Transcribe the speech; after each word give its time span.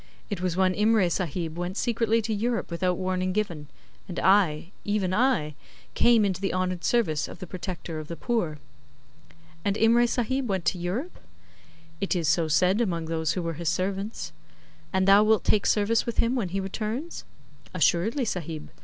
It 0.31 0.41
was 0.41 0.57
when 0.57 0.73
Imray 0.73 1.11
Sahib 1.11 1.55
went 1.55 1.77
secretly 1.77 2.23
to 2.23 2.33
Europe 2.33 2.71
without 2.71 2.97
warning 2.97 3.33
given; 3.33 3.67
and 4.09 4.19
I 4.19 4.71
even 4.83 5.13
I 5.13 5.53
came 5.93 6.25
into 6.25 6.41
the 6.41 6.55
honoured 6.55 6.83
service 6.83 7.27
of 7.27 7.37
the 7.37 7.45
protector 7.45 7.99
of 7.99 8.07
the 8.07 8.15
poor.' 8.15 8.57
'And 9.63 9.75
Imray 9.75 10.09
Sahib 10.09 10.49
went 10.49 10.65
to 10.65 10.79
Europe?' 10.79 11.19
'It 11.99 12.15
is 12.15 12.27
so 12.27 12.47
said 12.47 12.81
among 12.81 13.05
those 13.05 13.33
who 13.33 13.43
were 13.43 13.53
his 13.61 13.69
servants.' 13.69 14.33
'And 14.91 15.07
thou 15.07 15.23
wilt 15.23 15.43
take 15.43 15.67
service 15.67 16.07
with 16.07 16.17
him 16.17 16.33
when 16.35 16.49
he 16.49 16.59
returns?' 16.59 17.23
'Assuredly, 17.75 18.25
Sahib. 18.25 18.71